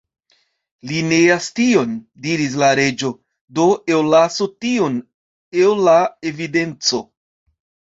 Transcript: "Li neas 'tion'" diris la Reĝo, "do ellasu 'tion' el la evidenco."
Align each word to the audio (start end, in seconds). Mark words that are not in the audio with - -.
"Li 0.91 1.03
neas 1.09 1.49
'tion'" 1.59 1.93
diris 2.25 2.57
la 2.65 2.71
Reĝo, 2.81 3.13
"do 3.61 3.69
ellasu 3.99 4.51
'tion' 4.53 5.01
el 5.69 5.81
la 5.87 5.99
evidenco." 6.35 7.09